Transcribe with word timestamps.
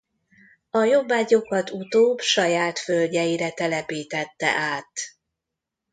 A 0.69 0.83
jobbágyokat 0.83 1.69
utóbb 1.71 2.19
saját 2.19 2.79
földjeire 2.79 3.51
telepítette 3.51 4.47
át. 4.53 4.91